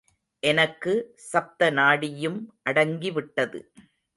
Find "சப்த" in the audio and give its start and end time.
1.31-1.71